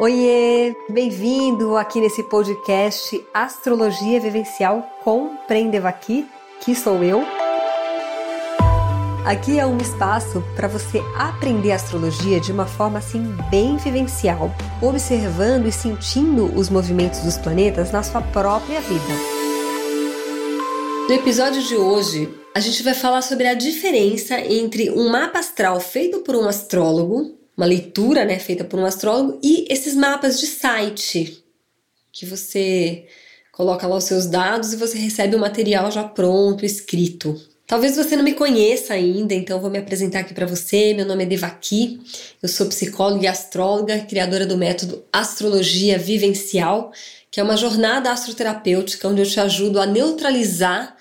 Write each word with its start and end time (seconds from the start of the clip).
Oiê, 0.00 0.74
bem-vindo 0.88 1.76
aqui 1.76 2.00
nesse 2.00 2.22
podcast 2.22 3.22
Astrologia 3.34 4.18
Vivencial 4.18 4.80
com 5.04 5.36
Prendevaki, 5.46 6.26
que 6.58 6.74
sou 6.74 7.04
eu. 7.04 7.22
Aqui 9.26 9.58
é 9.58 9.66
um 9.66 9.76
espaço 9.76 10.42
para 10.56 10.68
você 10.68 11.02
aprender 11.18 11.72
astrologia 11.72 12.40
de 12.40 12.50
uma 12.50 12.64
forma 12.64 12.98
assim 12.98 13.22
bem 13.50 13.76
vivencial, 13.76 14.50
observando 14.80 15.66
e 15.66 15.72
sentindo 15.72 16.46
os 16.46 16.70
movimentos 16.70 17.20
dos 17.20 17.36
planetas 17.36 17.92
na 17.92 18.02
sua 18.02 18.22
própria 18.22 18.80
vida. 18.80 19.14
No 21.10 21.14
episódio 21.14 21.62
de 21.62 21.76
hoje, 21.76 22.34
a 22.56 22.60
gente 22.60 22.82
vai 22.82 22.94
falar 22.94 23.20
sobre 23.20 23.46
a 23.46 23.52
diferença 23.52 24.40
entre 24.40 24.88
um 24.88 25.10
mapa 25.10 25.40
astral 25.40 25.78
feito 25.78 26.20
por 26.20 26.34
um 26.34 26.48
astrólogo 26.48 27.38
uma 27.56 27.66
leitura 27.66 28.24
né, 28.24 28.38
feita 28.38 28.64
por 28.64 28.78
um 28.78 28.86
astrólogo, 28.86 29.38
e 29.42 29.66
esses 29.68 29.94
mapas 29.94 30.40
de 30.40 30.46
site, 30.46 31.44
que 32.12 32.26
você 32.26 33.06
coloca 33.52 33.86
lá 33.86 33.96
os 33.96 34.04
seus 34.04 34.26
dados 34.26 34.72
e 34.72 34.76
você 34.76 34.96
recebe 34.96 35.36
o 35.36 35.38
material 35.38 35.90
já 35.90 36.04
pronto, 36.04 36.64
escrito. 36.64 37.38
Talvez 37.66 37.94
você 37.94 38.16
não 38.16 38.24
me 38.24 38.32
conheça 38.32 38.94
ainda, 38.94 39.32
então 39.32 39.60
vou 39.60 39.70
me 39.70 39.78
apresentar 39.78 40.20
aqui 40.20 40.34
para 40.34 40.46
você. 40.46 40.92
Meu 40.92 41.06
nome 41.06 41.22
é 41.22 41.26
Devaki, 41.26 42.00
eu 42.42 42.48
sou 42.48 42.66
psicóloga 42.66 43.24
e 43.24 43.28
astróloga, 43.28 44.00
criadora 44.00 44.44
do 44.44 44.56
método 44.56 45.04
Astrologia 45.12 45.96
Vivencial, 45.96 46.90
que 47.30 47.38
é 47.38 47.42
uma 47.44 47.56
jornada 47.56 48.10
astroterapêutica 48.10 49.06
onde 49.06 49.22
eu 49.22 49.26
te 49.26 49.38
ajudo 49.38 49.78
a 49.80 49.86
neutralizar 49.86 50.96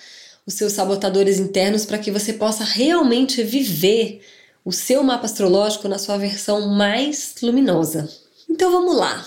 os 0.46 0.54
seus 0.54 0.74
sabotadores 0.74 1.40
internos 1.40 1.86
para 1.86 1.98
que 1.98 2.12
você 2.12 2.34
possa 2.34 2.64
realmente 2.64 3.42
viver 3.42 4.22
o 4.64 4.72
seu 4.72 5.04
mapa 5.04 5.26
astrológico 5.26 5.88
na 5.88 5.98
sua 5.98 6.18
versão 6.18 6.68
mais 6.70 7.36
luminosa. 7.42 8.10
Então 8.50 8.72
vamos 8.72 8.96
lá. 8.96 9.26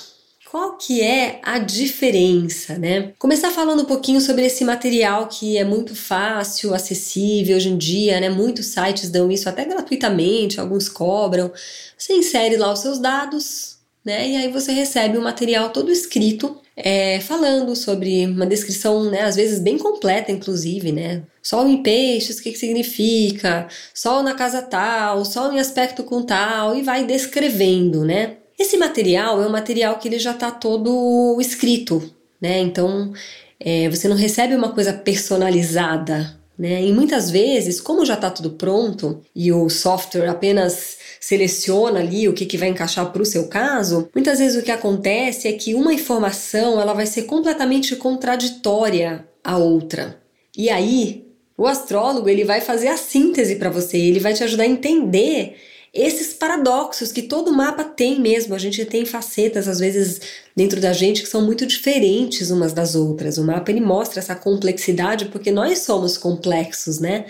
Qual 0.51 0.77
que 0.77 1.01
é 1.01 1.41
a 1.43 1.59
diferença, 1.59 2.77
né? 2.77 3.15
Começar 3.19 3.51
falando 3.51 3.85
um 3.85 3.87
pouquinho 3.87 4.21
sobre 4.21 4.45
esse 4.45 4.63
material 4.65 5.27
que 5.27 5.57
é 5.57 5.65
muito 5.65 5.97
fácil, 5.97 6.75
acessível 6.75 7.57
hoje 7.57 7.71
em 7.71 7.79
dia, 7.79 8.21
né? 8.21 8.29
Muitos 8.29 8.67
sites 8.67 9.09
dão 9.09 9.33
isso 9.33 9.49
até 9.49 9.65
gratuitamente, 9.65 10.61
alguns 10.61 10.91
cobram. 10.91 11.51
Você 11.97 12.13
insere 12.13 12.59
lá 12.59 12.71
os 12.71 12.81
seus 12.81 12.99
dados, 12.99 13.79
né? 14.05 14.29
E 14.29 14.37
aí 14.37 14.53
você 14.53 14.73
recebe 14.73 15.17
o 15.17 15.23
material 15.23 15.71
todo 15.71 15.91
escrito 15.91 16.61
é, 16.77 17.21
falando 17.21 17.77
sobre 17.77 18.27
uma 18.27 18.47
descrição, 18.47 19.05
né, 19.11 19.23
às 19.23 19.37
vezes 19.37 19.61
bem 19.61 19.79
completa, 19.79 20.33
inclusive, 20.33 20.93
né? 20.93 21.23
Sol 21.43 21.69
em 21.69 21.83
peixes, 21.83 22.39
o 22.39 22.43
que, 22.43 22.53
que 22.53 22.59
significa? 22.59 23.69
Sol 23.95 24.23
na 24.23 24.35
casa 24.35 24.63
tal, 24.63 25.25
sol 25.25 25.53
em 25.53 25.61
aspecto 25.61 26.05
com 26.05 26.23
tal, 26.23 26.77
e 26.77 26.83
vai 26.83 27.05
descrevendo, 27.05 28.05
né? 28.05 28.37
Esse 28.59 28.77
material 28.77 29.43
é 29.43 29.47
um 29.47 29.51
material 29.51 29.99
que 29.99 30.09
ele 30.09 30.19
já 30.19 30.33
está 30.33 30.51
todo 30.51 31.39
escrito, 31.41 32.03
né? 32.41 32.61
Então 32.61 33.13
é, 33.59 33.89
você 33.89 34.09
não 34.09 34.17
recebe 34.17 34.55
uma 34.55 34.73
coisa 34.73 34.93
personalizada, 34.93 36.37
né? 36.63 36.81
E 36.81 36.93
muitas 36.93 37.29
vezes, 37.29 37.81
como 37.81 38.07
já 38.07 38.15
está 38.15 38.31
tudo 38.31 38.51
pronto 38.51 39.21
e 39.35 39.51
o 39.51 39.69
software 39.69 40.29
apenas 40.29 40.97
seleciona 41.19 41.99
ali 41.99 42.29
o 42.29 42.33
que, 42.33 42.47
que 42.47 42.57
vai 42.57 42.69
encaixar 42.69 43.11
para 43.11 43.21
o 43.21 43.27
seu 43.27 43.49
caso, 43.49 44.09
muitas 44.15 44.39
vezes 44.39 44.57
o 44.57 44.65
que 44.65 44.71
acontece 44.71 45.49
é 45.49 45.53
que 45.55 45.75
uma 45.75 45.93
informação 45.93 46.81
ela 46.81 46.93
vai 46.93 47.05
ser 47.05 47.23
completamente 47.23 47.97
contraditória 47.97 49.27
à 49.43 49.59
outra. 49.59 50.23
E 50.57 50.71
aí, 50.71 51.27
o 51.59 51.67
astrólogo 51.67 52.29
ele 52.29 52.45
vai 52.45 52.61
fazer 52.61 52.87
a 52.87 52.97
síntese 52.97 53.57
para 53.57 53.69
você, 53.69 53.99
ele 53.99 54.21
vai 54.21 54.33
te 54.33 54.45
ajudar 54.45 54.63
a 54.63 54.69
entender 54.69 55.57
esses 55.93 56.33
paradoxos 56.33 57.13
que 57.13 57.23
todo 57.23 57.53
mapa 57.53 57.85
tem 57.85 58.19
mesmo. 58.19 58.55
A 58.55 58.59
gente 58.59 58.85
tem 58.87 59.05
facetas, 59.05 59.69
às 59.69 59.79
vezes, 59.79 60.21
dentro 60.57 60.81
da 60.81 60.93
gente 60.93 61.23
que 61.23 61.29
são 61.29 61.43
muito 61.43 61.67
diferentes 61.67 62.51
umas 62.51 62.73
das 62.73 62.95
outras. 62.95 63.37
O 63.37 63.45
mapa 63.45 63.71
ele 63.71 63.81
mostra 63.81 64.21
essa 64.21 64.35
complexidade 64.35 65.27
porque 65.27 65.51
nós 65.51 65.81
somos 65.81 66.17
complexos, 66.17 66.99
né? 66.99 67.27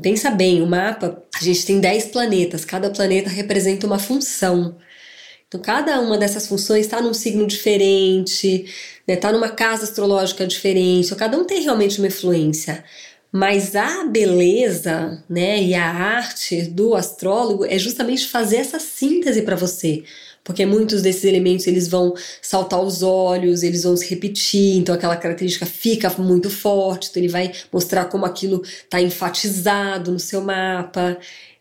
Pensa 0.00 0.30
bem, 0.30 0.62
o 0.62 0.66
mapa, 0.66 1.22
a 1.34 1.44
gente 1.44 1.66
tem 1.66 1.80
10 1.80 2.06
planetas, 2.06 2.64
cada 2.64 2.88
planeta 2.90 3.28
representa 3.28 3.86
uma 3.86 3.98
função. 3.98 4.76
Então, 5.48 5.60
cada 5.60 6.00
uma 6.00 6.16
dessas 6.16 6.46
funções 6.46 6.86
está 6.86 6.98
num 7.02 7.12
signo 7.12 7.46
diferente, 7.46 8.64
está 8.64 9.04
né, 9.06 9.16
tá 9.16 9.32
numa 9.32 9.50
casa 9.50 9.84
astrológica 9.84 10.46
diferente, 10.46 11.14
cada 11.14 11.36
um 11.36 11.44
tem 11.44 11.60
realmente 11.60 11.98
uma 11.98 12.06
influência. 12.06 12.82
Mas 13.32 13.74
a 13.74 14.04
beleza 14.04 15.24
né, 15.28 15.62
e 15.62 15.74
a 15.74 15.90
arte 15.90 16.62
do 16.62 16.94
astrólogo 16.94 17.64
é 17.64 17.78
justamente 17.78 18.28
fazer 18.28 18.56
essa 18.56 18.78
síntese 18.78 19.40
para 19.42 19.56
você 19.56 20.04
porque 20.44 20.66
muitos 20.66 21.02
desses 21.02 21.24
elementos 21.24 21.66
eles 21.66 21.88
vão 21.88 22.14
saltar 22.40 22.78
aos 22.78 23.02
olhos, 23.02 23.62
eles 23.62 23.84
vão 23.84 23.96
se 23.96 24.08
repetir, 24.08 24.76
então 24.76 24.94
aquela 24.94 25.16
característica 25.16 25.66
fica 25.66 26.10
muito 26.18 26.50
forte, 26.50 27.08
então 27.10 27.22
ele 27.22 27.30
vai 27.30 27.52
mostrar 27.72 28.06
como 28.06 28.26
aquilo 28.26 28.62
está 28.62 29.00
enfatizado 29.00 30.10
no 30.10 30.18
seu 30.18 30.40
mapa 30.40 31.16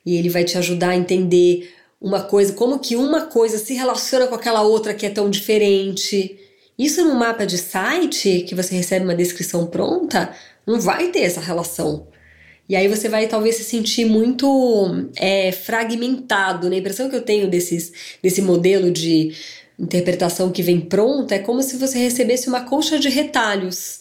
e 0.05 0.17
ele 0.17 0.29
vai 0.29 0.43
te 0.43 0.57
ajudar 0.57 0.89
a 0.89 0.95
entender 0.95 1.73
uma 1.99 2.23
coisa, 2.23 2.53
como 2.53 2.79
que 2.79 2.95
uma 2.95 3.27
coisa 3.27 3.59
se 3.59 3.75
relaciona 3.75 4.25
com 4.25 4.33
aquela 4.33 4.63
outra 4.63 4.93
que 4.93 5.05
é 5.05 5.09
tão 5.09 5.29
diferente. 5.29 6.39
Isso 6.77 7.03
no 7.05 7.13
mapa 7.13 7.45
de 7.45 7.59
site, 7.59 8.43
que 8.47 8.55
você 8.55 8.73
recebe 8.73 9.05
uma 9.05 9.13
descrição 9.13 9.67
pronta, 9.67 10.33
não 10.71 10.79
vai 10.79 11.09
ter 11.09 11.21
essa 11.21 11.41
relação. 11.41 12.07
E 12.67 12.75
aí 12.75 12.87
você 12.87 13.09
vai 13.09 13.27
talvez 13.27 13.55
se 13.55 13.63
sentir 13.63 14.05
muito 14.05 15.09
é, 15.17 15.51
fragmentado. 15.51 16.69
Né? 16.69 16.77
A 16.77 16.79
impressão 16.79 17.09
que 17.09 17.15
eu 17.15 17.21
tenho 17.21 17.49
desses, 17.49 17.91
desse 18.23 18.41
modelo 18.41 18.89
de 18.89 19.33
interpretação 19.77 20.51
que 20.51 20.63
vem 20.63 20.79
pronta 20.79 21.35
é 21.35 21.39
como 21.39 21.61
se 21.61 21.75
você 21.77 21.97
recebesse 21.97 22.47
uma 22.47 22.61
colcha 22.61 22.97
de 22.97 23.09
retalhos. 23.09 23.99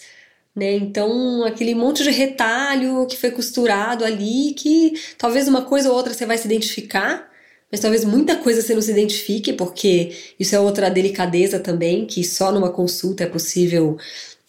Né? 0.54 0.75
Então, 0.75 1.44
aquele 1.44 1.75
monte 1.75 2.03
de 2.03 2.10
retalho 2.10 3.06
que 3.06 3.16
foi 3.16 3.31
costurado 3.31 4.04
ali, 4.04 4.54
que 4.54 4.92
talvez 5.19 5.48
uma 5.48 5.62
coisa 5.62 5.91
ou 5.91 5.97
outra 5.97 6.12
você 6.12 6.26
vai 6.26 6.38
se 6.38 6.47
identificar, 6.47 7.28
mas 7.70 7.81
talvez 7.81 8.04
muita 8.04 8.37
coisa 8.37 8.60
você 8.60 8.75
não 8.75 8.82
se 8.82 8.91
identifique, 8.91 9.52
porque 9.52 10.12
isso 10.38 10.54
é 10.54 10.60
outra 10.60 10.91
delicadeza 10.91 11.58
também, 11.60 12.04
que 12.04 12.25
só 12.25 12.50
numa 12.50 12.70
consulta 12.70 13.22
é 13.25 13.26
possível 13.26 13.97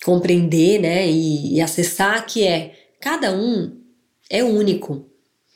compreender 0.04 0.80
né? 0.80 1.08
e, 1.08 1.56
e 1.56 1.62
acessar, 1.62 2.26
que 2.26 2.46
é 2.46 2.74
cada 3.00 3.32
um 3.32 3.78
é 4.30 4.44
único. 4.44 5.06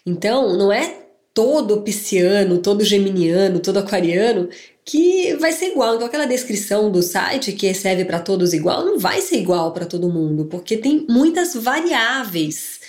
Então, 0.05 0.55
não 0.57 0.71
é 0.71 1.05
todo 1.33 1.81
pisciano, 1.81 2.59
todo 2.59 2.83
geminiano, 2.83 3.59
todo 3.59 3.77
aquariano 3.77 4.49
que 4.85 5.35
vai 5.35 5.51
ser 5.51 5.71
igual. 5.71 5.95
Então, 5.95 6.07
aquela 6.07 6.25
descrição 6.25 6.91
do 6.91 7.01
site 7.01 7.51
que 7.53 7.73
serve 7.73 8.05
para 8.05 8.19
todos 8.19 8.53
igual 8.53 8.85
não 8.85 8.99
vai 8.99 9.21
ser 9.21 9.37
igual 9.37 9.73
para 9.73 9.85
todo 9.85 10.09
mundo, 10.09 10.45
porque 10.45 10.77
tem 10.77 11.05
muitas 11.09 11.55
variáveis, 11.55 12.79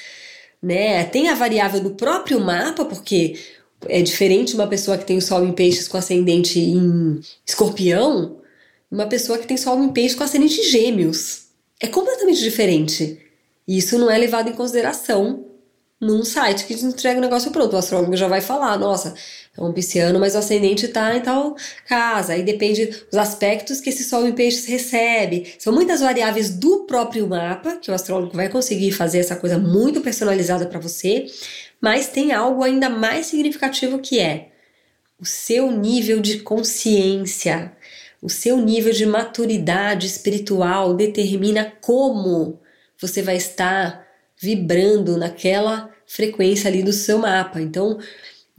né? 0.63 1.05
Tem 1.05 1.29
a 1.29 1.35
variável 1.35 1.81
do 1.81 1.91
próprio 1.91 2.39
mapa, 2.39 2.85
porque 2.85 3.39
é 3.89 4.03
diferente 4.03 4.55
uma 4.55 4.67
pessoa 4.67 4.99
que 4.99 5.07
tem 5.07 5.17
o 5.17 5.23
sol 5.23 5.45
em 5.45 5.53
peixes 5.53 5.89
com 5.89 5.97
ascendente 5.97 6.61
em 6.61 7.21
escorpião, 7.47 8.39
uma 8.91 9.07
pessoa 9.07 9.39
que 9.39 9.47
tem 9.47 9.57
sol 9.57 9.83
em 9.83 9.89
peixes 9.89 10.15
com 10.15 10.25
ascendente 10.25 10.61
em 10.61 10.65
gêmeos. 10.65 11.46
É 11.81 11.87
completamente 11.87 12.41
diferente. 12.41 13.21
E 13.67 13.79
isso 13.79 13.99
não 13.99 14.11
é 14.11 14.17
levado 14.17 14.49
em 14.49 14.55
consideração 14.55 15.45
num 16.01 16.25
site 16.25 16.67
que 16.67 16.75
te 16.75 16.85
entrega 16.85 17.19
o 17.19 17.23
negócio 17.23 17.51
pronto. 17.51 17.75
O 17.75 17.79
astrólogo 17.79 18.17
já 18.17 18.29
vai 18.29 18.41
falar, 18.41 18.79
nossa, 18.79 19.15
é 19.57 19.63
um 19.63 19.73
pisciano, 19.73 20.21
mas 20.21 20.35
o 20.35 20.39
ascendente 20.39 20.89
tá 20.89 21.17
em 21.17 21.21
tal 21.21 21.57
casa. 21.87 22.35
Aí 22.35 22.43
depende 22.43 22.87
dos 22.87 23.19
aspectos 23.19 23.81
que 23.81 23.91
esse 23.91 24.05
sol 24.05 24.27
em 24.27 24.33
peixes 24.33 24.67
recebe. 24.67 25.55
São 25.59 25.73
muitas 25.73 26.01
variáveis 26.01 26.51
do 26.51 26.85
próprio 26.85 27.27
mapa, 27.27 27.77
que 27.77 27.91
o 27.91 27.95
astrólogo 27.95 28.37
vai 28.37 28.49
conseguir 28.49 28.93
fazer 28.93 29.19
essa 29.19 29.37
coisa 29.37 29.59
muito 29.59 30.01
personalizada 30.01 30.67
para 30.67 30.79
você, 30.79 31.27
mas 31.81 32.09
tem 32.09 32.33
algo 32.33 32.63
ainda 32.63 32.89
mais 32.89 33.27
significativo 33.27 33.99
que 33.99 34.21
é 34.21 34.51
o 35.19 35.25
seu 35.25 35.71
nível 35.71 36.21
de 36.21 36.41
consciência. 36.41 37.73
O 38.27 38.29
seu 38.29 38.57
nível 38.57 38.93
de 38.93 39.07
maturidade 39.07 40.05
espiritual 40.05 40.95
determina 40.95 41.73
como 41.81 42.59
você 43.01 43.23
vai 43.23 43.37
estar 43.37 44.05
vibrando 44.37 45.17
naquela 45.17 45.95
frequência 46.05 46.69
ali 46.69 46.83
do 46.83 46.93
seu 46.93 47.19
mapa. 47.19 47.61
Então, 47.61 48.01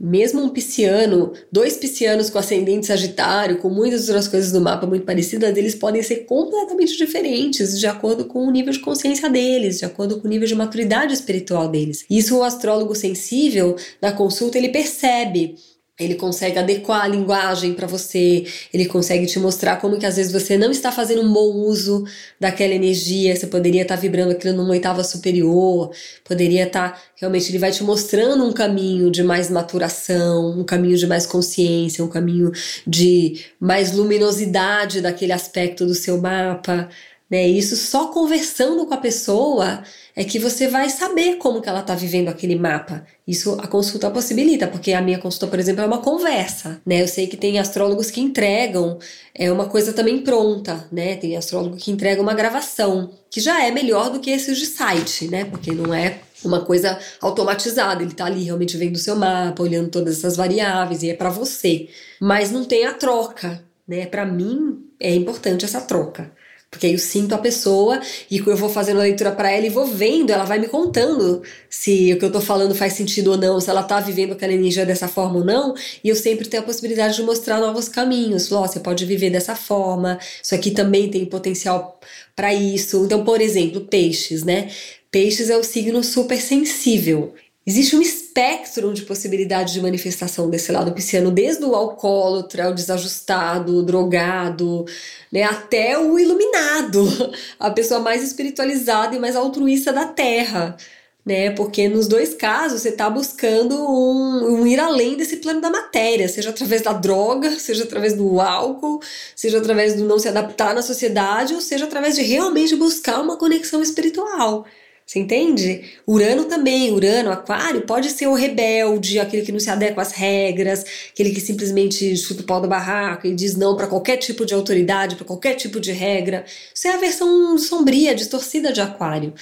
mesmo 0.00 0.40
um 0.40 0.48
pisciano, 0.48 1.34
dois 1.52 1.76
piscianos 1.76 2.30
com 2.30 2.38
ascendente 2.38 2.86
sagitário, 2.86 3.58
com 3.58 3.68
muitas 3.68 4.08
outras 4.08 4.26
coisas 4.26 4.52
do 4.52 4.60
mapa 4.62 4.86
muito 4.86 5.04
parecidas, 5.04 5.54
eles 5.54 5.74
podem 5.74 6.02
ser 6.02 6.24
completamente 6.24 6.96
diferentes 6.96 7.78
de 7.78 7.86
acordo 7.86 8.24
com 8.24 8.46
o 8.46 8.50
nível 8.50 8.72
de 8.72 8.80
consciência 8.80 9.28
deles, 9.28 9.80
de 9.80 9.84
acordo 9.84 10.18
com 10.18 10.26
o 10.26 10.30
nível 10.30 10.48
de 10.48 10.54
maturidade 10.54 11.12
espiritual 11.12 11.68
deles. 11.68 12.06
Isso 12.08 12.38
o 12.38 12.42
astrólogo 12.42 12.94
sensível, 12.94 13.76
na 14.00 14.12
consulta, 14.12 14.56
ele 14.56 14.70
percebe 14.70 15.56
ele 15.98 16.14
consegue 16.14 16.58
adequar 16.58 17.02
a 17.02 17.08
linguagem 17.08 17.74
para 17.74 17.86
você, 17.86 18.46
ele 18.72 18.86
consegue 18.86 19.26
te 19.26 19.38
mostrar 19.38 19.76
como 19.76 19.98
que 19.98 20.06
às 20.06 20.16
vezes 20.16 20.32
você 20.32 20.56
não 20.56 20.70
está 20.70 20.92
fazendo 20.92 21.22
um 21.22 21.32
bom 21.32 21.52
uso 21.52 22.04
daquela 22.38 22.72
energia, 22.72 23.34
você 23.34 23.46
poderia 23.48 23.82
estar 23.82 23.96
tá 23.96 24.00
vibrando 24.00 24.30
aquilo 24.30 24.56
numa 24.56 24.70
oitava 24.70 25.02
superior, 25.02 25.90
poderia 26.24 26.64
estar, 26.64 26.92
tá, 26.92 27.02
realmente 27.16 27.50
ele 27.50 27.58
vai 27.58 27.72
te 27.72 27.82
mostrando 27.82 28.44
um 28.44 28.52
caminho 28.52 29.10
de 29.10 29.24
mais 29.24 29.50
maturação, 29.50 30.58
um 30.58 30.64
caminho 30.64 30.96
de 30.96 31.06
mais 31.06 31.26
consciência, 31.26 32.04
um 32.04 32.08
caminho 32.08 32.52
de 32.86 33.44
mais 33.58 33.92
luminosidade 33.92 35.00
daquele 35.00 35.32
aspecto 35.32 35.84
do 35.84 35.94
seu 35.94 36.20
mapa, 36.20 36.88
né? 37.30 37.46
Isso 37.46 37.76
só 37.76 38.08
conversando 38.08 38.86
com 38.86 38.94
a 38.94 38.98
pessoa 38.98 39.82
é 40.16 40.24
que 40.24 40.38
você 40.38 40.66
vai 40.66 40.88
saber 40.88 41.36
como 41.36 41.60
que 41.60 41.68
ela 41.68 41.80
está 41.80 41.94
vivendo 41.94 42.28
aquele 42.28 42.56
mapa. 42.56 43.06
Isso 43.26 43.56
a 43.60 43.66
consulta 43.66 44.10
possibilita, 44.10 44.66
porque 44.66 44.92
a 44.92 45.00
minha 45.00 45.18
consulta, 45.18 45.46
por 45.46 45.60
exemplo, 45.60 45.82
é 45.82 45.86
uma 45.86 46.00
conversa, 46.00 46.80
né? 46.84 47.02
Eu 47.02 47.08
sei 47.08 47.26
que 47.26 47.36
tem 47.36 47.58
astrólogos 47.58 48.10
que 48.10 48.20
entregam 48.20 48.98
é 49.34 49.52
uma 49.52 49.66
coisa 49.66 49.92
também 49.92 50.20
pronta, 50.22 50.88
né? 50.90 51.16
Tem 51.16 51.36
astrólogo 51.36 51.76
que 51.76 51.92
entrega 51.92 52.20
uma 52.20 52.34
gravação, 52.34 53.10
que 53.30 53.40
já 53.40 53.64
é 53.64 53.70
melhor 53.70 54.10
do 54.10 54.18
que 54.18 54.30
esses 54.30 54.58
de 54.58 54.66
site, 54.66 55.28
né? 55.28 55.44
Porque 55.44 55.70
não 55.70 55.94
é 55.94 56.18
uma 56.44 56.64
coisa 56.64 56.98
automatizada, 57.20 58.02
ele 58.02 58.14
tá 58.14 58.24
ali 58.24 58.42
realmente 58.44 58.76
vendo 58.76 58.96
o 58.96 58.98
seu 58.98 59.14
mapa, 59.14 59.62
olhando 59.62 59.90
todas 59.90 60.18
essas 60.18 60.36
variáveis 60.36 61.02
e 61.02 61.10
é 61.10 61.14
para 61.14 61.30
você. 61.30 61.88
Mas 62.20 62.50
não 62.50 62.64
tem 62.64 62.86
a 62.86 62.94
troca, 62.94 63.62
né? 63.86 64.06
Para 64.06 64.26
mim 64.26 64.84
é 64.98 65.14
importante 65.14 65.64
essa 65.64 65.80
troca. 65.80 66.36
Porque 66.70 66.86
aí 66.86 66.92
eu 66.92 66.98
sinto 66.98 67.34
a 67.34 67.38
pessoa 67.38 67.98
e 68.30 68.38
eu 68.38 68.56
vou 68.56 68.68
fazendo 68.68 68.98
a 68.98 69.02
leitura 69.02 69.32
para 69.32 69.50
ela 69.50 69.64
e 69.66 69.70
vou 69.70 69.86
vendo, 69.86 70.30
ela 70.30 70.44
vai 70.44 70.58
me 70.58 70.68
contando 70.68 71.42
se 71.70 72.12
o 72.12 72.18
que 72.18 72.24
eu 72.24 72.30
tô 72.30 72.42
falando 72.42 72.74
faz 72.74 72.92
sentido 72.92 73.30
ou 73.30 73.36
não, 73.38 73.58
se 73.58 73.70
ela 73.70 73.82
tá 73.82 74.00
vivendo 74.00 74.32
aquela 74.32 74.52
energia 74.52 74.84
dessa 74.84 75.08
forma 75.08 75.38
ou 75.38 75.44
não, 75.44 75.74
e 76.04 76.10
eu 76.10 76.14
sempre 76.14 76.46
tenho 76.46 76.62
a 76.62 76.66
possibilidade 76.66 77.16
de 77.16 77.22
mostrar 77.22 77.58
novos 77.58 77.88
caminhos. 77.88 78.52
Ó, 78.52 78.62
oh, 78.62 78.68
você 78.68 78.80
pode 78.80 79.06
viver 79.06 79.30
dessa 79.30 79.56
forma, 79.56 80.18
isso 80.42 80.54
aqui 80.54 80.70
também 80.70 81.10
tem 81.10 81.24
potencial 81.24 81.98
para 82.36 82.52
isso. 82.52 83.02
Então, 83.04 83.24
por 83.24 83.40
exemplo, 83.40 83.80
peixes, 83.82 84.44
né? 84.44 84.70
Peixes 85.10 85.48
é 85.48 85.56
o 85.56 85.64
signo 85.64 86.04
super 86.04 86.38
sensível. 86.38 87.34
Existe 87.68 87.94
um 87.94 88.00
espectro 88.00 88.94
de 88.94 89.02
possibilidades 89.02 89.74
de 89.74 89.82
manifestação 89.82 90.48
desse 90.48 90.72
lado 90.72 90.90
pisciano, 90.92 91.30
desde 91.30 91.66
o 91.66 91.74
alcoólatra, 91.74 92.70
o 92.70 92.72
desajustado, 92.72 93.76
o 93.76 93.82
drogado, 93.82 94.86
né, 95.30 95.42
até 95.42 95.98
o 95.98 96.18
iluminado, 96.18 97.06
a 97.60 97.70
pessoa 97.70 98.00
mais 98.00 98.22
espiritualizada 98.22 99.14
e 99.14 99.18
mais 99.18 99.36
altruísta 99.36 99.92
da 99.92 100.06
Terra. 100.06 100.78
Né? 101.26 101.50
Porque 101.50 101.90
nos 101.90 102.08
dois 102.08 102.32
casos 102.32 102.80
você 102.80 102.88
está 102.88 103.10
buscando 103.10 103.74
um, 103.74 104.62
um, 104.62 104.66
ir 104.66 104.80
além 104.80 105.14
desse 105.14 105.36
plano 105.36 105.60
da 105.60 105.68
matéria, 105.68 106.26
seja 106.26 106.48
através 106.48 106.80
da 106.80 106.94
droga, 106.94 107.50
seja 107.60 107.84
através 107.84 108.14
do 108.14 108.40
álcool, 108.40 108.98
seja 109.36 109.58
através 109.58 109.94
do 109.94 110.06
não 110.06 110.18
se 110.18 110.26
adaptar 110.26 110.74
na 110.74 110.80
sociedade, 110.80 111.52
ou 111.52 111.60
seja 111.60 111.84
através 111.84 112.14
de 112.14 112.22
realmente 112.22 112.74
buscar 112.74 113.20
uma 113.20 113.36
conexão 113.36 113.82
espiritual. 113.82 114.64
Você 115.08 115.20
entende? 115.20 115.84
Urano 116.06 116.44
também, 116.44 116.92
Urano, 116.92 117.30
Aquário, 117.32 117.80
pode 117.86 118.10
ser 118.10 118.26
o 118.26 118.34
rebelde, 118.34 119.18
aquele 119.18 119.42
que 119.42 119.50
não 119.50 119.58
se 119.58 119.70
adequa 119.70 120.02
às 120.02 120.12
regras, 120.12 120.84
aquele 121.10 121.30
que 121.30 121.40
simplesmente 121.40 122.14
chuta 122.14 122.42
o 122.42 122.44
pau 122.44 122.60
da 122.60 122.68
barraca 122.68 123.26
e 123.26 123.34
diz 123.34 123.56
não 123.56 123.74
para 123.74 123.86
qualquer 123.86 124.18
tipo 124.18 124.44
de 124.44 124.52
autoridade, 124.52 125.16
para 125.16 125.24
qualquer 125.24 125.54
tipo 125.54 125.80
de 125.80 125.92
regra. 125.92 126.44
Isso 126.74 126.86
é 126.86 126.92
a 126.92 126.98
versão 126.98 127.56
sombria, 127.56 128.14
distorcida 128.14 128.70
de 128.70 128.82
Aquário. 128.82 129.32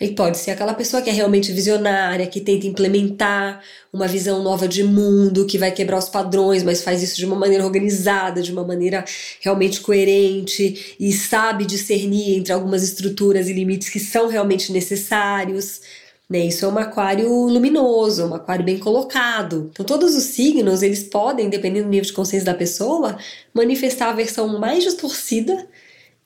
Ele 0.00 0.14
pode 0.14 0.38
ser 0.38 0.52
aquela 0.52 0.72
pessoa 0.72 1.02
que 1.02 1.10
é 1.10 1.12
realmente 1.12 1.52
visionária, 1.52 2.26
que 2.26 2.40
tenta 2.40 2.66
implementar 2.66 3.62
uma 3.92 4.08
visão 4.08 4.42
nova 4.42 4.66
de 4.66 4.82
mundo, 4.82 5.44
que 5.44 5.58
vai 5.58 5.70
quebrar 5.70 5.98
os 5.98 6.08
padrões, 6.08 6.62
mas 6.62 6.82
faz 6.82 7.02
isso 7.02 7.16
de 7.16 7.26
uma 7.26 7.36
maneira 7.36 7.66
organizada, 7.66 8.40
de 8.40 8.50
uma 8.50 8.64
maneira 8.64 9.04
realmente 9.40 9.80
coerente 9.80 10.96
e 10.98 11.12
sabe 11.12 11.66
discernir 11.66 12.38
entre 12.38 12.50
algumas 12.50 12.82
estruturas 12.82 13.46
e 13.48 13.52
limites 13.52 13.90
que 13.90 14.00
são 14.00 14.28
realmente 14.28 14.72
necessários. 14.72 15.82
Né? 16.30 16.46
Isso 16.46 16.64
é 16.64 16.68
um 16.68 16.78
aquário 16.78 17.28
luminoso, 17.28 18.24
um 18.24 18.34
aquário 18.34 18.64
bem 18.64 18.78
colocado. 18.78 19.68
Então, 19.70 19.84
todos 19.84 20.14
os 20.16 20.24
signos, 20.24 20.82
eles 20.82 21.02
podem, 21.02 21.50
dependendo 21.50 21.84
do 21.84 21.90
nível 21.90 22.06
de 22.06 22.12
consciência 22.14 22.46
da 22.46 22.54
pessoa, 22.54 23.18
manifestar 23.52 24.08
a 24.08 24.14
versão 24.14 24.58
mais 24.58 24.82
distorcida 24.82 25.68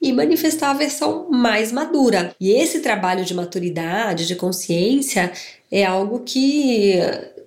e 0.05 0.13
manifestar 0.13 0.71
a 0.71 0.75
versão 0.75 1.31
mais 1.31 1.73
madura. 1.73 2.37
E 2.39 2.53
esse 2.53 2.81
trabalho 2.81 3.25
de 3.25 3.33
maturidade, 3.33 4.27
de 4.27 4.37
consciência, 4.37 5.33
é 5.73 5.83
algo 5.83 6.21
que 6.21 7.01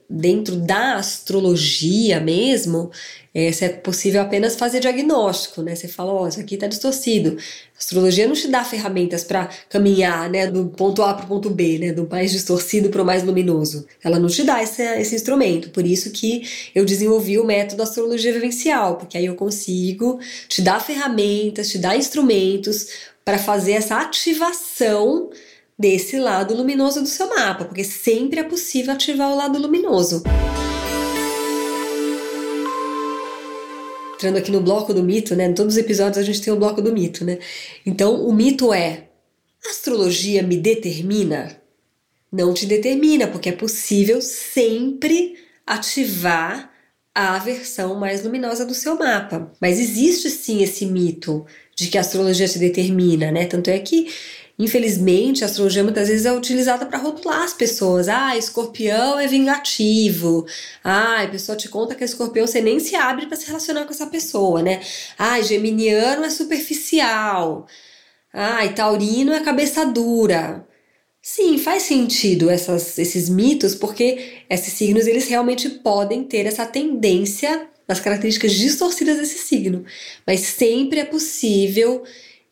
dentro 0.10 0.56
da 0.56 0.96
astrologia 0.96 2.20
mesmo, 2.20 2.90
é, 3.34 3.50
é 3.50 3.70
possível 3.70 4.22
apenas 4.22 4.56
fazer 4.56 4.80
diagnóstico, 4.80 5.62
né? 5.62 5.76
Você 5.76 5.88
fala, 5.88 6.14
ó, 6.14 6.24
oh, 6.24 6.28
isso 6.28 6.40
aqui 6.40 6.56
tá 6.58 6.66
distorcido. 6.66 7.38
A 7.76 7.78
astrologia 7.78 8.26
não 8.26 8.34
te 8.34 8.48
dá 8.48 8.64
ferramentas 8.64 9.24
para 9.24 9.50
caminhar, 9.70 10.30
né, 10.30 10.48
do 10.48 10.68
ponto 10.70 11.04
A 11.04 11.14
para 11.14 11.26
o 11.26 11.28
ponto 11.28 11.50
B, 11.50 11.78
né, 11.78 11.92
do 11.92 12.08
mais 12.10 12.32
distorcido 12.32 12.90
para 12.90 13.02
o 13.02 13.06
mais 13.06 13.24
luminoso. 13.24 13.86
Ela 14.04 14.18
não 14.18 14.28
te 14.28 14.44
dá 14.44 14.64
esse, 14.64 14.82
esse 14.82 15.14
instrumento. 15.14 15.70
Por 15.70 15.86
isso 15.86 16.10
que 16.12 16.44
eu 16.74 16.86
desenvolvi 16.86 17.38
o 17.38 17.46
método 17.46 17.84
astrologia 17.84 18.34
vivencial, 18.34 18.96
porque 18.96 19.18
aí 19.18 19.26
eu 19.26 19.36
consigo 19.36 20.20
te 20.48 20.62
dar 20.62 20.80
ferramentas, 20.80 21.70
te 21.70 21.78
dar 21.78 21.98
instrumentos 21.98 22.88
para 23.26 23.38
fazer 23.38 23.74
essa 23.74 23.98
ativação 23.98 25.30
desse 25.78 26.18
lado 26.18 26.56
luminoso 26.56 27.02
do 27.02 27.08
seu 27.08 27.30
mapa, 27.30 27.66
porque 27.66 27.84
sempre 27.84 28.40
é 28.40 28.44
possível 28.44 28.94
ativar 28.94 29.32
o 29.32 29.36
lado 29.36 29.60
luminoso. 29.60 30.24
Entrando 34.16 34.38
aqui 34.38 34.52
no 34.52 34.62
bloco 34.62 34.94
do 34.94 35.04
mito, 35.04 35.36
né? 35.36 35.46
Em 35.46 35.54
todos 35.54 35.76
os 35.76 35.78
episódios 35.78 36.18
a 36.18 36.24
gente 36.24 36.42
tem 36.42 36.52
o 36.52 36.58
bloco 36.58 36.82
do 36.82 36.92
mito, 36.92 37.24
né? 37.24 37.38
Então, 37.86 38.26
o 38.26 38.34
mito 38.34 38.74
é: 38.74 39.10
astrologia 39.70 40.42
me 40.42 40.58
determina? 40.58 41.62
Não 42.32 42.52
te 42.52 42.66
determina, 42.66 43.28
porque 43.28 43.50
é 43.50 43.52
possível 43.52 44.20
sempre 44.22 45.36
ativar 45.66 46.74
a 47.14 47.38
versão 47.38 47.96
mais 47.96 48.24
luminosa 48.24 48.66
do 48.66 48.74
seu 48.74 48.98
mapa. 48.98 49.52
Mas 49.62 49.80
existe 49.80 50.30
sim 50.32 50.64
esse 50.64 50.86
mito 50.88 51.46
de 51.76 51.88
que 51.88 51.98
a 51.98 52.02
astrologia 52.02 52.48
te 52.48 52.58
determina, 52.58 53.32
né? 53.32 53.46
Tanto 53.46 53.70
é 53.70 53.78
que 53.78 54.08
Infelizmente, 54.60 55.44
a 55.44 55.48
astrologia 55.48 55.84
muitas 55.84 56.08
vezes 56.08 56.26
é 56.26 56.34
utilizada 56.34 56.86
para 56.86 56.98
rotular 56.98 57.44
as 57.44 57.54
pessoas. 57.54 58.08
Ah, 58.10 58.36
escorpião 58.36 59.20
é 59.20 59.28
vingativo. 59.28 60.48
Ah, 60.84 61.22
a 61.24 61.28
pessoa 61.28 61.56
te 61.56 61.70
conta 61.70 61.94
que 61.94 62.04
é 62.04 62.06
escorpião, 62.06 62.48
você 62.48 62.60
nem 62.60 62.80
se 62.80 62.96
abre 62.96 63.28
para 63.28 63.38
se 63.38 63.46
relacionar 63.46 63.86
com 63.86 63.92
essa 63.92 64.08
pessoa, 64.08 64.64
né? 64.64 64.82
Ah, 65.18 65.40
geminiano 65.42 66.24
é 66.26 66.30
superficial. 66.32 67.68
Ah, 68.34 68.68
taurino 68.70 69.34
é 69.34 69.42
cabeça 69.42 69.86
dura. 69.86 70.68
Sim, 71.22 71.58
faz 71.58 71.84
sentido 71.84 72.50
essas, 72.50 72.98
esses 72.98 73.30
mitos, 73.30 73.76
porque 73.76 74.44
esses 74.50 74.74
signos 74.74 75.08
eles 75.08 75.28
realmente 75.28 75.70
podem 75.70 76.24
ter 76.24 76.46
essa 76.46 76.66
tendência 76.66 77.68
nas 77.88 78.00
características 78.00 78.54
distorcidas 78.54 79.18
desse 79.18 79.38
signo. 79.40 79.86
Mas 80.26 80.42
sempre 80.42 81.00
é 81.00 81.06
possível 81.06 82.04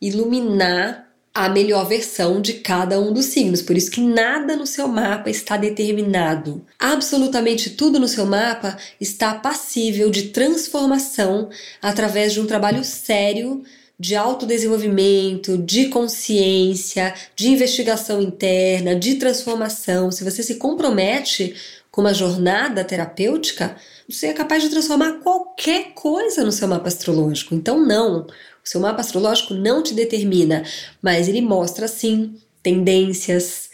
iluminar 0.02 1.05
a 1.36 1.50
melhor 1.50 1.86
versão 1.86 2.40
de 2.40 2.54
cada 2.54 2.98
um 2.98 3.12
dos 3.12 3.26
signos. 3.26 3.62
Por 3.62 3.76
isso 3.76 3.92
que 3.92 4.00
nada 4.00 4.56
no 4.56 4.66
seu 4.66 4.88
mapa 4.88 5.30
está 5.30 5.58
determinado. 5.58 6.66
Absolutamente 6.80 7.72
tudo 7.72 8.00
no 8.00 8.08
seu 8.08 8.26
mapa 8.26 8.78
está 9.02 9.34
passível 9.34 10.10
de 10.10 10.30
transformação 10.30 11.50
através 11.82 12.32
de 12.32 12.40
um 12.40 12.48
trabalho 12.48 12.86
sério 12.86 13.62
de 14.00 14.16
autodesenvolvimento, 14.16 15.58
de 15.58 15.88
consciência, 15.88 17.14
de 17.36 17.50
investigação 17.50 18.22
interna, 18.22 18.96
de 18.96 19.16
transformação. 19.16 20.12
Se 20.12 20.24
você 20.24 20.42
se 20.42 20.56
compromete 20.56 21.54
com 21.96 22.02
uma 22.02 22.14
jornada 22.14 22.84
terapêutica, 22.84 23.78
você 24.08 24.28
é 24.28 24.34
capaz 24.34 24.62
de 24.62 24.70
transformar 24.70 25.20
qualquer 25.20 25.94
coisa 25.94 26.44
no 26.44 26.52
seu 26.52 26.68
mapa 26.68 26.90
astrológico. 26.90 27.56
Então, 27.56 27.80
não. 27.80 28.28
O 28.28 28.68
seu 28.68 28.82
mapa 28.82 29.00
astrológico 29.00 29.54
não 29.54 29.82
te 29.82 29.94
determina, 29.94 30.66
mas 31.02 31.30
ele 31.30 31.40
mostra 31.40 31.88
sim 31.88 32.36
tendências, 32.62 33.70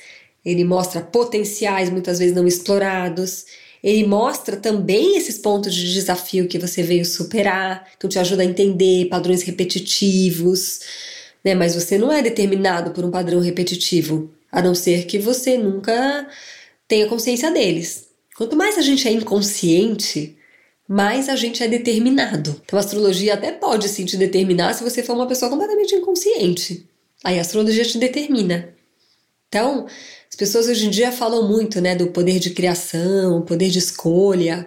ele 0.46 0.63
mostra 0.63 1.01
potenciais 1.01 1.90
muitas 1.90 2.20
vezes 2.20 2.36
não 2.36 2.48
explorados. 2.48 3.46
Ele 3.84 4.06
mostra 4.06 4.56
também 4.56 5.18
esses 5.18 5.40
pontos 5.40 5.74
de 5.74 5.92
desafio 5.92 6.48
que 6.48 6.60
você 6.60 6.84
veio 6.84 7.04
superar, 7.04 7.90
então 7.98 8.08
te 8.08 8.20
ajuda 8.20 8.44
a 8.44 8.46
entender 8.46 9.06
padrões 9.10 9.42
repetitivos, 9.42 10.82
né? 11.44 11.56
Mas 11.56 11.74
você 11.74 11.98
não 11.98 12.12
é 12.13 12.22
determinado 12.22 12.92
por 12.92 13.04
um 13.04 13.10
padrão 13.10 13.40
repetitivo, 13.40 14.30
a 14.51 14.62
não 14.62 14.75
ser 14.75 15.08
que 15.08 15.18
você 15.18 15.58
nunca 15.58 16.28
tenha 16.88 17.08
consciência 17.08 17.50
deles. 17.50 18.11
Quanto 18.41 18.55
mais 18.55 18.75
a 18.75 18.81
gente 18.81 19.07
é 19.07 19.12
inconsciente, 19.12 20.36
mais 20.88 21.29
a 21.29 21.36
gente 21.36 21.62
é 21.62 21.67
determinado. 21.67 22.60
Então 22.65 22.75
a 22.75 22.79
astrologia 22.79 23.36
até 23.36 23.51
pode 23.51 23.88
sim 23.88 24.03
te 24.03 24.17
determinar 24.17 24.74
se 24.74 24.83
você 24.83 25.03
for 25.03 25.13
uma 25.13 25.27
pessoa 25.27 25.51
completamente 25.51 25.93
inconsciente. 25.93 26.89
Aí 27.24 27.38
a 27.38 27.41
astrologia 27.41 27.86
te 27.86 28.00
determina. 28.00 28.74
Então, 29.48 29.86
as 30.27 30.36
pessoas 30.36 30.67
hoje 30.67 30.88
em 30.88 30.89
dia 30.89 31.12
falam 31.12 31.48
muito, 31.48 31.79
né, 31.79 31.93
do 31.93 32.07
poder 32.07 32.39
de 32.39 32.50
criação, 32.50 33.43
poder 33.43 33.69
de 33.69 33.77
escolha. 33.77 34.65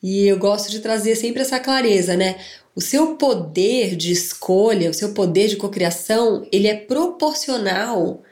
E 0.00 0.28
eu 0.28 0.38
gosto 0.38 0.70
de 0.70 0.78
trazer 0.78 1.16
sempre 1.16 1.42
essa 1.42 1.58
clareza, 1.58 2.16
né? 2.16 2.36
O 2.76 2.80
seu 2.80 3.16
poder 3.16 3.96
de 3.96 4.12
escolha, 4.12 4.88
o 4.88 4.94
seu 4.94 5.12
poder 5.12 5.48
de 5.48 5.56
cocriação, 5.56 6.46
ele 6.52 6.68
é 6.68 6.76
proporcional 6.76 8.22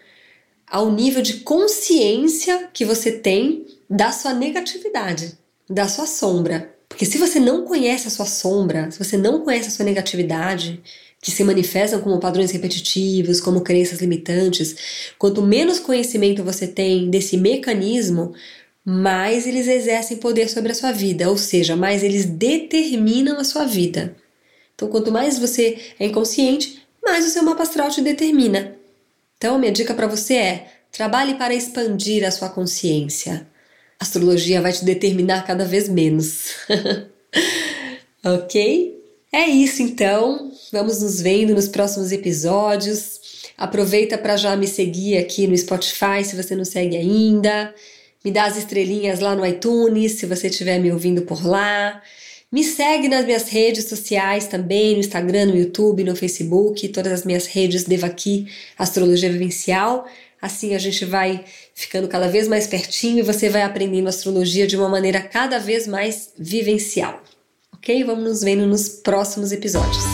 ao 0.69 0.93
nível 0.93 1.21
de 1.21 1.39
consciência 1.41 2.71
que 2.73 2.85
você 2.85 3.11
tem 3.11 3.74
da 3.89 4.13
sua 4.13 4.33
negatividade, 4.33 5.39
da 5.69 5.89
sua 5.89 6.07
sombra. 6.07 6.75
Porque 6.89 7.05
se 7.05 7.19
você 7.19 7.41
não 7.41 7.65
conhece 7.65 8.07
a 8.07 8.11
sua 8.11 8.27
sombra, 8.27 8.91
se 8.91 8.99
você 8.99 9.17
não 9.17 9.41
conhece 9.41 9.69
a 9.69 9.71
sua 9.71 9.85
negatividade, 9.85 10.83
que 11.21 11.31
se 11.31 11.43
manifestam 11.43 12.01
como 12.01 12.21
padrões 12.21 12.51
repetitivos, 12.51 13.41
como 13.41 13.63
crenças 13.63 14.01
limitantes, 14.01 14.77
quanto 15.19 15.41
menos 15.41 15.81
conhecimento 15.81 16.45
você 16.45 16.67
tem 16.67 17.09
desse 17.09 17.37
mecanismo, 17.39 18.35
mais 18.85 19.47
eles 19.47 19.67
exercem 19.67 20.19
poder 20.19 20.51
sobre 20.51 20.73
a 20.73 20.75
sua 20.75 20.93
vida, 20.93 21.31
ou 21.31 21.39
seja, 21.39 21.75
mais 21.75 22.03
eles 22.03 22.27
determinam 22.27 23.39
a 23.39 23.45
sua 23.45 23.65
vida. 23.65 24.15
Então, 24.75 24.89
quanto 24.89 25.11
mais 25.11 25.39
você 25.39 25.79
é 25.99 26.07
inconsciente, 26.07 26.83
mais 27.03 27.27
o 27.27 27.31
seu 27.31 27.43
mapa 27.43 27.63
astral 27.63 27.91
te 27.91 28.03
determina. 28.03 28.77
Então, 29.39 29.59
minha 29.59 29.73
dica 29.73 29.95
para 29.95 30.07
você 30.07 30.35
é: 30.35 30.67
trabalhe 30.93 31.35
para 31.37 31.55
expandir 31.55 32.23
a 32.25 32.31
sua 32.31 32.51
consciência. 32.51 33.47
A 33.99 34.05
astrologia 34.05 34.61
vai 34.61 34.73
te 34.73 34.85
determinar 34.85 35.47
cada 35.47 35.65
vez 35.65 35.89
menos. 35.89 36.51
ok? 38.25 39.03
É 39.33 39.47
isso 39.47 39.83
então. 39.83 40.53
Vamos 40.73 41.01
nos 41.01 41.21
vendo 41.21 41.55
nos 41.55 41.69
próximos 41.69 42.13
episódios. 42.13 43.21
Aproveita 43.57 44.19
para 44.19 44.37
já 44.37 44.57
me 44.57 44.67
seguir 44.67 45.19
aqui 45.19 45.47
no 45.47 45.57
Spotify 45.57 46.25
se 46.25 46.37
você 46.37 46.57
não 46.57 46.65
segue 46.65 46.97
ainda. 46.97 47.75
Me 48.25 48.31
dá 48.31 48.45
as 48.45 48.57
estrelinhas 48.57 49.21
lá 49.21 49.37
no 49.37 49.45
iTunes 49.45 50.13
se 50.13 50.27
você 50.27 50.49
estiver 50.49 50.79
me 50.79 50.91
ouvindo 50.91 51.23
por 51.23 51.47
lá. 51.47 52.03
Me 52.51 52.63
segue 52.63 53.09
nas 53.09 53.25
minhas 53.25 53.49
redes 53.49 53.89
sociais 53.89 54.47
também, 54.47 54.95
no 54.95 55.01
Instagram, 55.01 55.47
no 55.47 55.57
YouTube, 55.57 56.05
no 56.05 56.15
Facebook, 56.15 56.89
todas 56.91 57.13
as 57.13 57.25
minhas 57.25 57.47
redes 57.47 57.83
devo 57.83 58.07
aqui, 58.07 58.47
Astrologia 58.79 59.29
Vivencial. 59.29 60.07
Assim 60.45 60.75
a 60.75 60.79
gente 60.79 61.07
vai 61.07 61.43
ficando 61.75 62.07
cada 62.07 62.29
vez 62.29 62.47
mais 62.47 62.67
pertinho 62.67 63.21
e 63.21 63.23
você 63.23 63.49
vai 63.49 63.63
aprendendo 63.63 64.09
astrologia 64.09 64.67
de 64.67 64.77
uma 64.77 64.91
maneira 64.91 65.19
cada 65.19 65.59
vez 65.59 65.87
mais 65.87 66.35
vivencial. 66.39 67.23
Ok? 67.73 68.05
Vamos 68.05 68.25
nos 68.25 68.43
vendo 68.43 68.67
nos 68.67 68.87
próximos 68.87 69.53
episódios. 69.53 70.05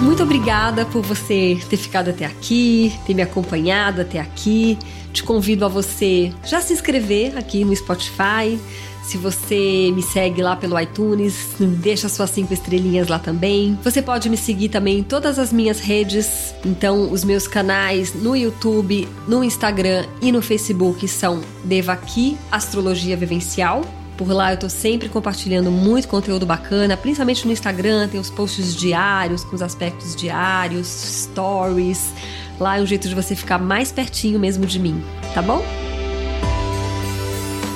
Muito 0.00 0.22
obrigada 0.22 0.86
por 0.86 1.02
você 1.02 1.58
ter 1.68 1.76
ficado 1.76 2.08
até 2.08 2.24
aqui, 2.24 2.90
ter 3.06 3.12
me 3.12 3.20
acompanhado 3.20 4.00
até 4.00 4.18
aqui. 4.18 4.78
Te 5.12 5.22
convido 5.22 5.66
a 5.66 5.68
você 5.68 6.32
já 6.42 6.58
se 6.62 6.72
inscrever 6.72 7.36
aqui 7.36 7.66
no 7.66 7.76
Spotify 7.76 8.58
se 9.02 9.18
você 9.18 9.90
me 9.94 10.02
segue 10.02 10.42
lá 10.42 10.56
pelo 10.56 10.78
iTunes, 10.78 11.34
deixa 11.58 12.08
suas 12.08 12.30
cinco 12.30 12.54
estrelinhas 12.54 13.08
lá 13.08 13.18
também. 13.18 13.78
Você 13.82 14.00
pode 14.00 14.30
me 14.30 14.36
seguir 14.36 14.68
também 14.68 15.00
em 15.00 15.02
todas 15.02 15.38
as 15.38 15.52
minhas 15.52 15.80
redes. 15.80 16.54
Então, 16.64 17.10
os 17.10 17.24
meus 17.24 17.46
canais 17.46 18.14
no 18.14 18.36
YouTube, 18.36 19.08
no 19.26 19.42
Instagram 19.42 20.06
e 20.20 20.30
no 20.30 20.40
Facebook 20.40 21.06
são 21.08 21.40
Devaki 21.64 22.38
Astrologia 22.50 23.16
Vivencial. 23.16 23.82
Por 24.16 24.30
lá 24.30 24.52
eu 24.52 24.58
tô 24.58 24.68
sempre 24.68 25.08
compartilhando 25.08 25.70
muito 25.70 26.06
conteúdo 26.06 26.46
bacana, 26.46 26.96
principalmente 26.96 27.44
no 27.46 27.52
Instagram, 27.52 28.08
tem 28.08 28.20
os 28.20 28.30
posts 28.30 28.76
diários 28.76 29.42
com 29.42 29.56
os 29.56 29.62
aspectos 29.62 30.14
diários, 30.14 30.86
stories. 30.86 32.12
Lá 32.60 32.78
é 32.78 32.82
um 32.82 32.86
jeito 32.86 33.08
de 33.08 33.14
você 33.14 33.34
ficar 33.34 33.58
mais 33.58 33.90
pertinho 33.90 34.38
mesmo 34.38 34.64
de 34.64 34.78
mim, 34.78 35.02
tá 35.34 35.42
bom? 35.42 35.64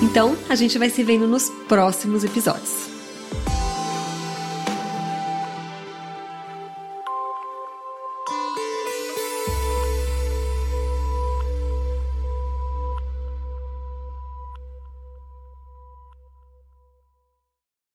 Então, 0.02 0.36
a 0.48 0.54
gente 0.54 0.78
vai 0.78 0.90
se 0.90 1.02
vendo 1.02 1.26
nos 1.26 1.50
próximos 1.68 2.22
episódios. 2.22 2.95